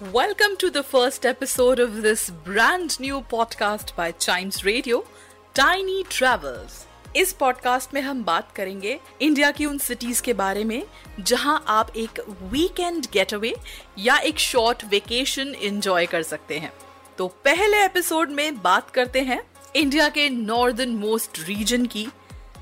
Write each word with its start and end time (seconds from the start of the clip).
Welcome 0.00 0.56
to 0.60 0.70
the 0.70 0.82
first 0.82 1.26
episode 1.26 1.78
of 1.78 2.00
this 2.00 2.30
brand 2.30 2.98
new 2.98 3.20
podcast 3.20 3.94
by 3.94 4.12
Chimes 4.12 4.64
Radio, 4.64 5.04
Tiny 5.54 6.04
Travels. 6.04 6.86
इस 7.16 7.32
podcast 7.32 7.94
में 7.94 8.00
हम 8.00 8.22
बात 8.24 8.52
करेंगे 8.56 8.98
India 9.20 9.50
की 9.50 9.66
उन 9.66 9.78
सिटीज़ 9.78 10.22
के 10.22 10.32
बारे 10.32 10.64
में 10.64 10.82
जहाँ 11.20 11.62
आप 11.68 11.92
एक 11.96 12.20
वीकेंड 12.52 13.06
गेट 13.12 13.34
अवे 13.34 13.54
या 13.98 14.16
एक 14.18 14.38
शॉर्ट 14.38 14.84
वेकेशन 14.90 15.54
एंजॉय 15.54 16.06
कर 16.06 16.22
सकते 16.22 16.58
हैं 16.58 16.72
तो 17.18 17.26
पहले 17.44 17.84
एपिसोड 17.84 18.30
में 18.30 18.62
बात 18.62 18.90
करते 18.90 19.20
हैं 19.22 19.40
इंडिया 19.76 20.08
के 20.08 20.28
नॉर्दर्न 20.30 20.96
मोस्ट 20.96 21.46
रीजन 21.48 21.84
की 21.86 22.06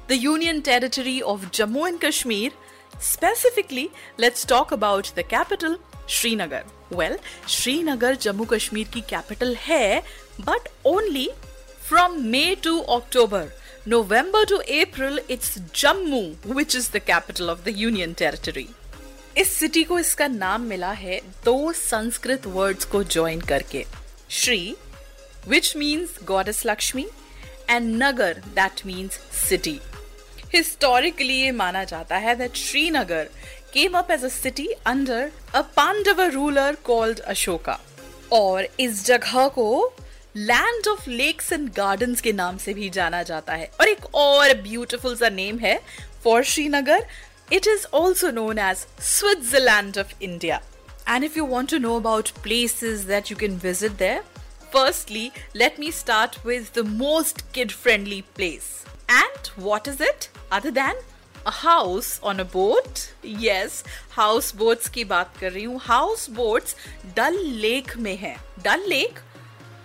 the 0.09 0.18
union 0.23 0.60
territory 0.60 1.20
of 1.20 1.51
Jammu 1.55 1.87
and 1.87 2.01
Kashmir 2.01 2.52
specifically 3.02 3.88
let's 4.20 4.46
talk 4.46 4.73
about 4.73 5.15
the 5.16 5.24
capital 5.30 5.79
Srinagar. 6.08 6.64
Well 6.92 7.18
Srinagar 7.48 8.14
Jammu 8.16 8.44
Kashmir 8.44 8.88
की 8.94 9.00
कैपिटल 9.10 9.54
है 9.60 10.01
but 10.40 10.68
only 10.87 11.28
from 11.88 12.20
May 12.26 12.54
to 12.65 12.78
October 12.96 13.48
November 13.90 14.40
to 14.45 14.56
April, 14.76 15.18
it's 15.34 15.52
Jammu, 15.82 16.18
which 16.56 16.74
is 16.78 16.88
the 16.95 17.00
capital 17.00 17.50
of 17.52 17.60
the 17.66 17.73
Union 17.73 18.10
Territory. 18.20 18.65
इस 19.37 19.52
city 19.59 19.84
को 19.84 19.98
इसका 19.98 20.26
नाम 20.28 20.62
मिला 20.62 20.90
है 20.92 21.20
दो 21.45 21.73
Sanskrit 21.73 22.46
words 22.46 22.84
को 22.84 23.02
ज्वाइन 23.04 23.40
करके। 23.50 23.84
Shri 24.30 24.74
which 25.48 25.72
means 25.76 26.18
goddess 26.24 26.62
Lakshmi 26.66 27.06
and 27.70 28.02
nagar 28.02 28.43
that 28.54 28.84
means 28.87 29.18
city 29.48 29.78
historically 30.54 31.40
ये 31.40 31.50
माना 31.52 31.84
जाता 31.84 32.16
है 32.16 32.34
that 32.37 32.56
Srinagar 32.56 33.28
came 33.73 33.96
up 33.96 34.09
as 34.09 34.23
a 34.23 34.29
city 34.29 34.68
under 34.85 35.32
a 35.54 35.63
Pandava 35.79 36.29
ruler 36.32 36.71
called 36.90 37.21
Ashoka. 37.35 37.77
और 38.32 38.68
इस 38.79 39.05
जगह 39.05 39.48
को 39.55 39.93
land 40.35 40.87
of 40.87 41.07
lakes 41.07 41.51
and 41.54 41.70
gardens 41.73 42.21
के 42.21 42.32
नाम 42.34 42.57
से 42.57 42.73
भी 42.73 42.90
जाना 42.90 43.21
जाता 43.23 43.54
है 43.54 43.70
और 43.79 43.87
एक 43.87 44.05
और 44.15 44.54
ब्यूटिफुल 44.62 45.15
सा 45.15 45.29
नेम 45.29 45.59
है 45.59 45.79
for 46.23 46.43
Srinagar 46.51 47.05
it 47.54 47.68
is 47.68 47.85
also 47.93 48.32
known 48.32 48.59
as 48.59 48.85
Switzerland 49.09 49.98
of 49.98 50.21
India 50.21 50.62
and 51.09 51.23
if 51.23 51.37
you 51.37 51.46
want 51.46 51.70
to 51.70 51.77
know 51.79 51.96
about 51.99 52.29
places 52.43 53.01
that 53.07 53.32
you 53.32 53.37
can 53.37 53.59
visit 53.63 53.91
there 53.98 54.23
Firstly, 54.73 55.32
let 55.54 55.77
me 55.77 55.91
start 55.91 56.43
with 56.43 56.70
the 56.73 56.84
most 56.84 57.41
kid 57.54 57.71
friendly 57.71 58.23
place. 58.23 58.85
And 59.07 59.49
what 59.57 59.87
is 59.87 60.01
it 60.01 60.29
other 60.51 60.71
than 60.71 60.96
a 61.46 62.22
on 62.24 62.38
a 62.38 62.44
boat 62.52 62.98
yes 63.42 63.82
houseboats 64.56 64.88
की 64.88 65.04
बात 65.04 65.36
कर 65.36 65.53
रही 65.53 65.64
हूँ। 65.64 65.81
House 65.84 66.28
boats 66.31 66.76
डल 67.16 67.38
lake 67.60 67.97
में 67.97 68.16
है। 68.16 68.36
Dal 68.64 68.88
lake 68.88 69.20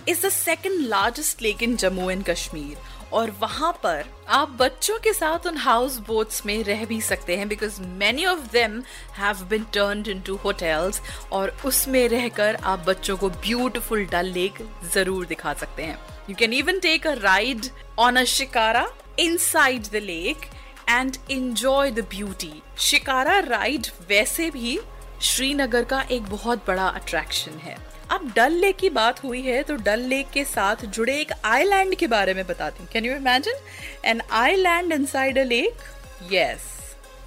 is 0.10 0.26
the 0.26 0.30
second 0.30 0.80
largest 0.88 1.42
lake 1.42 1.64
in 1.64 1.76
Jammu 1.78 2.10
and 2.10 2.24
Kashmir 2.26 2.92
और 3.14 3.32
वहाँ 3.42 3.72
पर 3.84 4.06
आप 4.30 4.50
बच्चों 4.60 4.98
के 5.00 5.12
साथ 5.14 5.46
उन 5.48 5.58
हाउस 5.58 5.98
बोट्स 6.08 6.46
में 6.46 6.64
रह 6.64 6.84
भी 6.86 7.00
सकते 7.02 7.36
हैं 7.38 7.48
because 7.50 7.80
many 8.00 8.26
of 8.26 8.40
them 8.52 8.82
have 9.18 9.44
been 9.50 9.64
turned 9.74 10.08
into 10.08 10.36
hotels 10.36 11.02
और 11.32 11.56
उसमें 11.66 12.08
रहकर 12.10 12.56
आप 12.64 12.86
बच्चों 12.88 13.18
को 13.18 13.30
ब्यूटिफुल 13.30 14.06
डल 14.06 14.32
लेक 14.34 14.58
ज़रूर 14.94 15.26
दिखा 15.26 15.54
सकते 15.54 15.84
हैं। 15.84 15.98
You 16.30 16.36
can 16.36 16.54
even 16.54 16.80
take 16.80 17.08
a 17.08 17.14
ride 17.20 17.70
on 18.00 18.16
a 18.16 18.24
shikara 18.34 18.88
inside 19.38 19.90
the 19.92 20.04
lake 20.04 20.50
and 20.90 21.18
enjoy 21.32 21.92
the 21.92 22.06
beauty 22.10 22.52
shikara 22.82 23.38
ride 23.40 23.88
वैसे 24.10 24.50
भी 24.52 24.80
श्रीनगर 25.22 25.84
का 25.84 26.02
एक 26.12 26.24
बहुत 26.30 26.66
बड़ा 26.68 26.88
अट्रैक्शन 26.88 27.58
है। 27.60 27.76
अब 28.12 28.32
डल 28.36 28.54
लेक 28.54 28.78
की 28.78 28.90
बात 28.92 29.24
हुई 29.24 29.42
है 29.42 29.62
तो 29.64 29.76
डल 29.76 30.00
लेक 30.08 30.30
के 30.30 30.44
साथ 30.46 30.86
जुड़े 30.88 31.20
एक 31.20 31.32
आइलैंड 31.46 31.96
के 31.96 32.08
बारे 32.08 32.34
में 32.34 32.46
बताती 32.48 32.84
हूँ। 32.84 32.90
Can 32.94 33.06
you 33.06 33.16
imagine 33.16 33.66
an 34.06 34.22
island 34.32 34.94
inside 34.94 35.40
a 35.40 35.44
lake 35.44 35.84
yes 36.32 36.72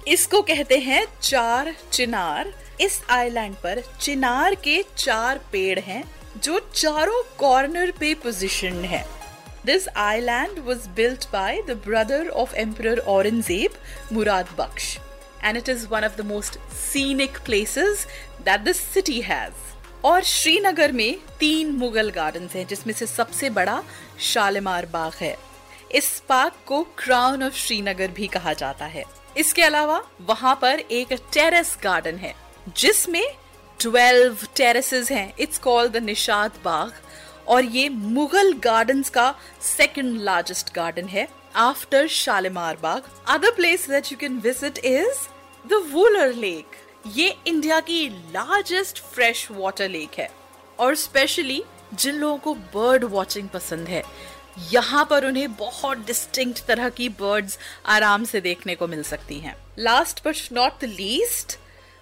इसको 0.07 0.41
कहते 0.43 0.77
हैं 0.79 1.05
चार 1.21 1.73
चिनार। 1.91 2.53
इस 2.81 3.01
आइलैंड 3.09 3.55
पर 3.55 3.81
चिनार 4.01 4.55
के 4.55 4.83
चार 4.97 5.39
पेड़ 5.51 5.79
हैं, 5.79 6.03
जो 6.37 6.59
चारों 6.73 7.21
कॉर्नर 7.37 7.91
पे 7.91 8.13
पोजिशन 8.13 8.83
है। 8.85 9.03
This 9.67 9.89
island 9.97 10.63
was 10.65 10.87
built 10.87 11.27
by 11.29 11.61
the 11.67 11.75
brother 11.75 12.31
of 12.31 12.53
Emperor 12.55 12.95
Aurangzeb, 13.05 13.73
Murad 14.09 14.45
Baksh, 14.55 14.99
and 15.41 15.57
it 15.57 15.67
is 15.67 15.89
one 15.89 16.05
of 16.05 16.15
the 16.15 16.23
most 16.23 16.57
scenic 16.69 17.43
places 17.43 18.07
that 18.45 18.63
the 18.63 18.73
city 18.73 19.19
has. 19.23 19.51
और 20.05 20.21
श्रीनगर 20.23 20.91
में 20.91 21.17
तीन 21.39 21.71
मुगल 21.77 22.09
गार्डन्स 22.11 22.55
हैं 22.55 22.65
जिसमें 22.67 22.93
से 22.93 23.05
सबसे 23.07 23.49
बड़ा 23.49 23.81
शालीमार 24.23 24.85
बाग 24.93 25.13
है 25.21 25.35
इस 25.95 26.09
पार्क 26.29 26.63
को 26.67 26.81
क्राउन 26.97 27.43
ऑफ़ 27.43 27.55
श्रीनगर 27.57 28.11
भी 28.11 28.27
कहा 28.37 28.53
जाता 28.53 28.85
है 28.85 29.03
इसके 29.37 29.63
अलावा 29.63 30.01
वहाँ 30.29 30.57
पर 30.61 30.79
एक 30.91 31.13
टेरेस 31.33 31.77
गार्डन 31.83 32.15
है 32.17 32.33
जिसमें 32.77 33.25
12 33.79 34.47
टेरेसेस 34.55 35.11
हैं 35.11 35.31
it's 35.39 35.59
called 35.59 35.91
the 35.93 36.03
Nishat 36.03 36.59
Bagh 36.63 36.93
और 37.47 37.65
ये 37.65 37.87
मुगल 37.89 38.53
गार्डन्स 38.63 39.09
का 39.09 39.33
सेकंड 39.61 40.19
लार्जेस्ट 40.21 40.73
गार्डन 40.75 41.07
है 41.07 41.27
after 41.55 42.07
Shalimar 42.13 42.77
Bagh 42.81 43.09
other 43.29 43.51
place 43.55 43.89
that 43.89 44.11
you 44.11 44.17
can 44.17 44.39
visit 44.39 44.77
is 44.77 45.27
the 45.65 45.83
Wular 45.93 46.33
lake 46.35 46.75
ये 47.15 47.35
इंडिया 47.47 47.79
की 47.79 48.07
लार्जेस्ट 48.33 48.99
फ्रेश 49.03 49.47
वाटर 49.51 49.89
लेक 49.89 50.17
है, 50.19 50.29
और 50.79 50.95
स्पेशली 50.95 51.61
जिन 51.93 52.15
लोगों 52.15 52.37
को 52.37 52.53
बर्ड 52.73 53.03
वॉचिंग 53.05 53.47
पसंद 53.49 53.87
है, 53.87 54.03
यहाँ 54.71 55.05
पर 55.09 55.25
उन्हें 55.25 55.53
बहुत 55.55 55.97
डिस्टिंक्ट 56.07 56.65
तरह 56.67 56.89
की 56.89 57.07
बर्ड्स 57.11 57.57
आराम 57.85 58.23
से 58.23 58.41
देखने 58.41 58.75
को 58.75 58.87
मिल 58.87 59.03
सकती 59.03 59.39
हैं। 59.39 59.55
Last 59.79 60.23
but 60.25 60.37
not 60.53 60.79
the 60.81 60.89
least 60.89 61.57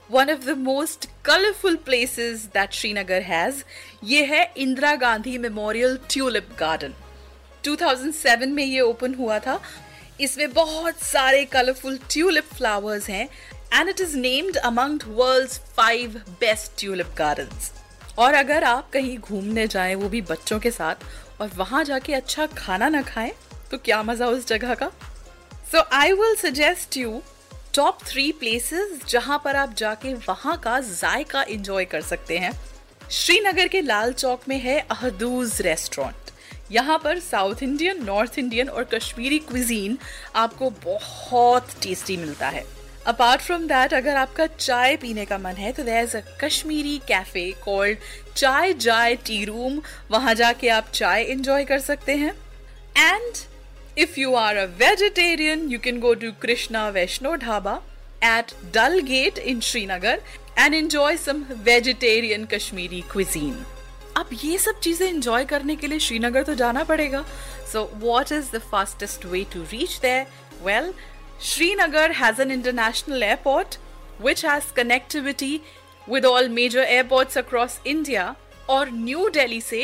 one 0.10 0.30
of 0.32 0.46
the 0.46 0.58
most 0.60 1.08
colourful 1.26 1.76
places 1.86 2.44
that 2.54 2.74
Srinagar 2.74 3.22
has 3.24 3.64
ये 4.04 4.24
है 4.26 4.44
Indira 4.58 4.96
Gandhi 4.98 5.38
memorial 5.38 5.98
tulip 6.10 6.50
garden 6.60 6.94
2007 7.64 8.46
में 8.48 8.64
ये 8.64 8.82
ओपन 8.82 9.14
हुआ 9.14 9.40
था 9.40 9.60
इसमें 10.22 10.52
बहुत 10.54 11.02
सारे 11.04 11.44
कलरफुल 11.46 11.98
ट्यूलिप 12.10 12.54
फ्लावर्स 12.54 13.10
हैं 13.10 13.28
and 13.74 13.90
it 13.90 14.02
is 14.02 14.16
named 14.18 14.58
among 14.64 15.04
world's 15.16 15.60
five 15.78 16.22
best 16.40 16.80
tulip 16.80 17.16
gardens 17.18 17.72
और 18.18 18.34
अगर 18.34 18.64
आप 18.64 18.90
कहीं 18.90 19.18
घूमने 19.20 19.68
जाएँ 19.68 19.96
वो 19.96 20.10
भी 20.10 20.22
बच्चों 20.24 20.60
के 20.60 20.72
साथ 20.72 21.42
और 21.42 21.50
वहाँ 21.56 21.84
जाके 21.84 22.14
अच्छा 22.14 22.46
खाना 22.48 22.90
ना 22.90 23.02
खाएँ 23.04 23.32
तो 23.72 23.78
क्या 23.78 24.02
मज़ा 24.04 24.28
उस 24.28 24.48
जगह 24.48 24.74
का 24.74 24.92
so 25.72 25.82
I 25.94 26.12
will 26.14 26.36
suggest 26.36 26.98
you 26.98 27.22
top 27.76 27.98
three 28.04 28.32
places 28.32 29.00
जहाँ 29.10 29.42
पर 29.46 29.56
आप 29.56 29.74
जाके 29.78 30.14
वहाँ 30.14 30.56
का 30.58 30.80
जायका 30.80 31.42
एंजॉय 31.44 31.86
कर 31.86 32.02
सकते 32.02 32.38
हैं। 32.38 32.52
श्रीनगर 33.12 33.68
के 33.68 33.82
लाल 33.82 34.14
चौक 34.14 34.48
में 34.50 34.58
है 34.60 34.80
अहदूज 34.82 35.60
रेस्टोरेंट 35.62 36.32
यहाँ 36.72 36.98
पर 36.98 37.20
साउथ 37.20 37.64
इंडियन 37.64 38.04
नॉर्थ 38.04 38.38
इंडियन 38.40 38.70
और 38.70 38.84
कश्मीरी 38.94 39.40
क्विजीन 39.40 39.98
आपको 40.36 40.70
बहुत 40.84 41.76
टेस्टी 41.84 42.18
मिलता 42.18 42.50
है। 42.50 42.64
अपार्ट 43.08 43.42
फ्रॉम 43.42 43.68
दैट 43.68 43.94
अगर 43.94 44.16
आपका 44.16 44.46
चाय 44.48 44.96
पीने 44.98 45.26
का 45.26 45.38
मन 45.38 45.56
है 45.56 45.72
तो 45.72 45.84
there 45.84 46.04
is 46.04 46.16
a 46.18 46.22
Kashmiri 46.42 46.98
cafe 47.08 47.52
called 47.66 47.98
Chai 48.36 48.74
Jaay 48.76 49.16
tea 49.26 49.44
room 49.46 49.82
वहाँ 50.12 50.34
जाके 50.36 50.70
आप 50.70 50.88
चाय 50.94 51.24
एंजॉय 51.24 51.66
कर 51.66 51.80
सकते 51.82 52.16
हैं। 52.16 52.34
And 52.98 53.34
if 53.99 54.19
you 54.19 54.35
are 54.35 54.57
a 54.57 54.65
vegetarian 54.79 55.69
you 55.71 55.79
can 55.85 56.01
go 56.01 56.15
to 56.23 56.33
Krishna 56.43 56.89
Vaishno 56.99 57.35
Dhaba 57.45 57.81
at 58.25 58.53
Dal 58.75 58.99
Gate 59.09 59.39
in 59.39 59.61
Srinagar 59.71 60.23
and 60.59 60.75
enjoy 60.75 61.17
some 61.17 61.45
vegetarian 61.65 62.45
Kashmiri 62.55 63.01
cuisine 63.13 63.65
अब 64.17 64.29
ये 64.45 64.59
सब 64.59 64.81
चीजें 64.81 65.07
एंजॉय 65.09 65.45
करने 65.45 65.77
के 65.77 65.87
लिए 65.87 65.99
श्रीनगर 65.99 66.43
तो 66.43 66.55
जाना 66.55 66.85
पड़ेगा 66.85 67.25
so 67.73 67.91
what 68.01 68.33
is 68.33 68.51
the 68.55 68.61
fastest 68.73 69.27
way 69.27 69.45
to 69.53 69.63
reach 69.73 69.99
there 70.03 70.27
well 70.65 70.93
Srinagar 71.41 72.13
has 72.13 72.39
an 72.39 72.51
international 72.51 73.23
airport 73.23 73.79
which 74.21 74.43
has 74.43 74.65
connectivity 74.73 75.63
with 76.07 76.23
all 76.23 76.49
major 76.51 76.85
airports 76.87 77.37
across 77.37 77.81
India 77.87 78.35
और 78.71 78.91
न्यू 78.91 79.29
दिल्ली 79.29 79.61
से 79.61 79.81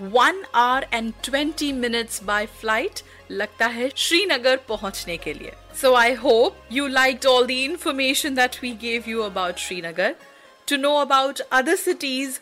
One 0.00 0.42
hour 0.54 0.86
and 0.92 1.12
twenty 1.24 1.72
minutes 1.72 2.22
by 2.24 2.46
flight 2.60 3.00
लगता 3.30 3.66
है 3.66 3.90
श्रीनगर 3.96 4.56
पहुंचने 4.68 5.16
के 5.16 5.34
लिए 5.34 5.52
so 5.80 5.94
I 5.94 6.12
hope 6.24 6.66
you 6.72 6.86
like 6.86 7.26
all 7.26 7.46
the 7.46 7.50
information 7.50 8.34
that 8.34 8.58
we 8.62 8.70
gave 8.82 9.04
you 9.08 9.22
about 9.22 9.58
Srinagar 9.58 10.14
to 10.68 10.76
know 10.76 10.94
about 11.00 11.40
other 11.40 11.76
cities 11.76 12.40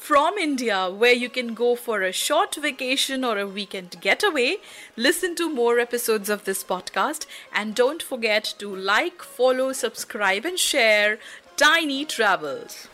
from 0.00 0.38
India 0.38 0.76
where 0.90 1.12
you 1.12 1.28
can 1.28 1.52
go 1.52 1.76
for 1.76 2.00
a 2.02 2.10
short 2.10 2.54
vacation 2.56 3.22
or 3.22 3.38
a 3.38 3.46
weekend 3.46 3.96
getaway, 4.00 4.56
listen 4.96 5.34
to 5.34 5.48
more 5.50 5.78
episodes 5.78 6.30
of 6.30 6.44
this 6.44 6.64
podcast 6.64 7.26
and 7.52 7.74
don't 7.74 8.02
forget 8.02 8.54
to 8.58 8.74
like, 8.74 9.22
follow, 9.22 9.72
subscribe, 9.74 10.46
and 10.46 10.58
share 10.58 11.18
Tiny 11.58 12.06
Travels. 12.06 12.88